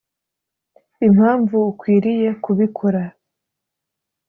[1.07, 3.01] impamvu ukwiriye kubikora